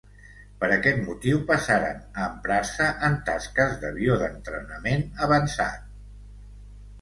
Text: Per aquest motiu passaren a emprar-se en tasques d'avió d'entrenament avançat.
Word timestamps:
Per 0.61 0.67
aquest 0.75 1.01
motiu 1.09 1.41
passaren 1.51 1.99
a 2.21 2.23
emprar-se 2.29 2.87
en 3.09 3.19
tasques 3.27 3.77
d'avió 3.85 4.17
d'entrenament 4.23 5.05
avançat. 5.29 5.87